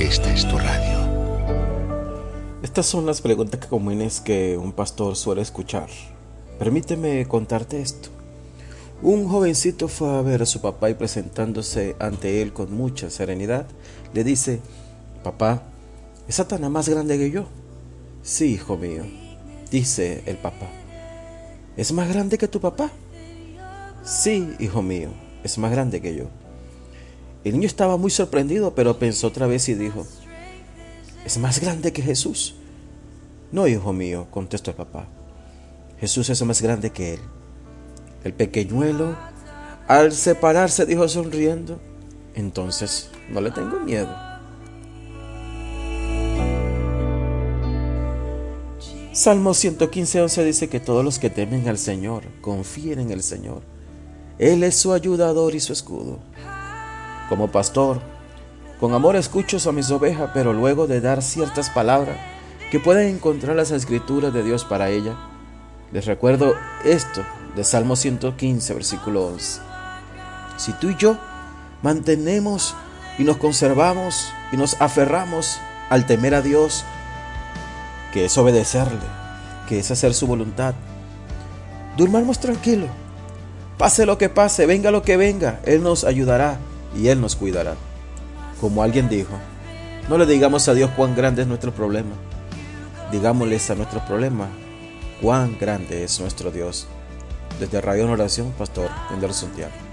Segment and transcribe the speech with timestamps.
[0.00, 0.98] esta es tu radio.
[2.62, 5.88] Estas son las preguntas comunes que un pastor suele escuchar.
[6.58, 8.08] Permíteme contarte esto.
[9.02, 13.66] Un jovencito fue a ver a su papá y presentándose ante él con mucha serenidad,
[14.14, 14.60] le dice,
[15.22, 15.62] Papá,
[16.26, 17.44] ¿es Satanás más grande que yo?
[18.22, 19.04] Sí, hijo mío,
[19.70, 20.68] dice el papá.
[21.76, 22.90] ¿Es más grande que tu papá?
[24.02, 25.10] Sí, hijo mío,
[25.44, 26.24] es más grande que yo.
[27.44, 30.06] El niño estaba muy sorprendido, pero pensó otra vez y dijo,
[31.24, 32.54] ¿es más grande que Jesús?
[33.50, 35.08] No, hijo mío, contestó el papá.
[35.98, 37.20] Jesús es más grande que él.
[38.24, 39.16] El pequeñuelo,
[39.88, 41.80] al separarse, dijo sonriendo,
[42.34, 44.14] entonces no le tengo miedo.
[49.12, 53.62] Salmo 115, 11 dice que todos los que temen al Señor confíen en el Señor.
[54.38, 56.20] Él es su ayudador y su escudo.
[57.30, 58.00] Como pastor,
[58.80, 62.16] con amor escucho a mis ovejas, pero luego de dar ciertas palabras
[62.72, 65.14] que pueden encontrar las escrituras de Dios para ella,
[65.92, 67.22] les recuerdo esto
[67.54, 69.60] de Salmo 115, versículo 11.
[70.56, 71.18] Si tú y yo
[71.82, 72.74] mantenemos
[73.16, 76.84] y nos conservamos y nos aferramos al temer a Dios,
[78.12, 79.06] que es obedecerle,
[79.68, 80.74] que es hacer su voluntad,
[81.96, 82.88] durmamos tranquilo.
[83.78, 86.58] Pase lo que pase, venga lo que venga, Él nos ayudará
[86.94, 87.74] y Él nos cuidará.
[88.60, 89.34] Como alguien dijo,
[90.08, 92.14] no le digamos a Dios cuán grande es nuestro problema,
[93.10, 94.48] digámosles a nuestro problema
[95.20, 96.86] cuán grande es nuestro Dios.
[97.58, 99.89] Desde Radio en Oración, Pastor Ender Santiago.